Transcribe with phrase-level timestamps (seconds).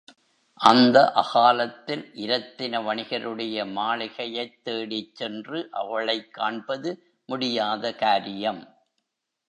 [0.59, 6.91] அந்த அகாலத்தில் இரத்தின வணிகருடைய மாளிகையைத் தேடிச் சென்று அவளைக் காண்பது
[7.25, 8.61] முடியாத காரியம்.